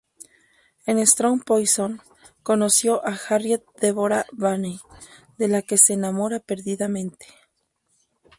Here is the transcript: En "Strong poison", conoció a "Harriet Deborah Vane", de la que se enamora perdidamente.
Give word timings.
En 0.87 0.97
"Strong 1.05 1.43
poison", 1.43 2.01
conoció 2.41 3.05
a 3.05 3.11
"Harriet 3.13 3.63
Deborah 3.79 4.25
Vane", 4.31 4.79
de 5.37 5.47
la 5.47 5.61
que 5.61 5.77
se 5.77 5.93
enamora 5.93 6.39
perdidamente. 6.39 7.27